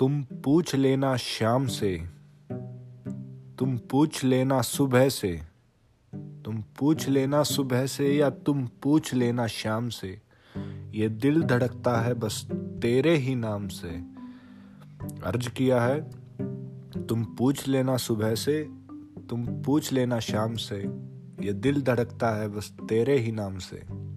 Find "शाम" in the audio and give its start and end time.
1.16-1.66, 9.46-9.88, 20.20-20.54